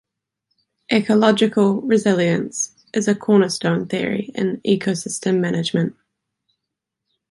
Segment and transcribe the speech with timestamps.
[0.91, 5.95] Ecological resilience is a cornerstone theory in ecosystem management.